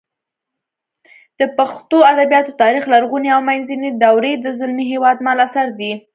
د 1.39 1.41
پښتو 1.57 1.97
ادبیاتو 2.13 2.51
تاریخ 2.61 2.83
لرغونې 2.93 3.29
او 3.35 3.41
منځنۍ 3.49 3.89
دورې 4.03 4.33
د 4.39 4.45
زلمي 4.59 4.85
هېوادمل 4.91 5.37
اثر 5.47 5.67
دی 5.79 5.91